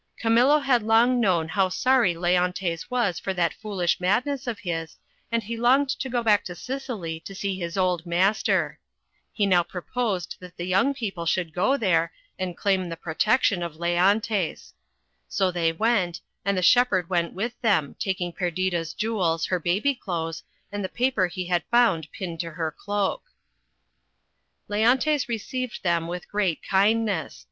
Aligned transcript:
Camillo 0.19 0.57
had 0.57 0.81
long 0.81 1.19
known 1.19 1.47
how 1.47 1.69
sorry 1.69 2.15
Leontes 2.15 2.89
was 2.89 3.19
for 3.19 3.35
that 3.35 3.53
foolish 3.53 3.99
madness 3.99 4.47
of 4.47 4.57
his, 4.57 4.97
and 5.31 5.43
he 5.43 5.55
longed 5.55 5.89
to 5.89 6.09
go 6.09 6.23
back 6.23 6.43
to 6.43 6.55
Sicily 6.55 7.19
to 7.19 7.35
see 7.35 7.59
his 7.59 7.77
old 7.77 8.03
mas 8.03 8.41
ter. 8.41 8.79
He 9.31 9.45
now 9.45 9.61
proposed 9.61 10.37
that 10.39 10.57
the 10.57 10.65
young 10.65 10.95
people 10.95 11.27
should 11.27 11.53
go 11.53 11.77
there 11.77 12.11
and 12.39 12.47
THE 12.49 12.53
WINTER'S 12.53 12.63
TALE. 12.63 12.63
75 12.63 12.63
claim 12.81 12.89
the 12.89 12.97
protection 12.97 13.61
of 13.61 13.75
Leontes. 13.75 14.73
So 15.27 15.51
they 15.51 15.71
went, 15.71 16.19
and 16.43 16.57
the 16.57 16.63
shepherd 16.63 17.07
went 17.07 17.33
with 17.33 17.61
them, 17.61 17.95
taking 17.99 18.33
Perdita's 18.33 18.95
jewels, 18.95 19.45
her 19.45 19.59
baby 19.59 19.93
clothes, 19.93 20.41
and 20.71 20.83
the 20.83 20.89
paper 20.89 21.27
he 21.27 21.45
had 21.45 21.61
found 21.69 22.11
pinned 22.11 22.39
to 22.39 22.49
her 22.49 22.71
cloak. 22.71 23.21
Leontes 24.67 25.29
received 25.29 25.83
them 25.83 26.07
with 26.07 26.27
great 26.27 26.61
kindness. 26.67 27.39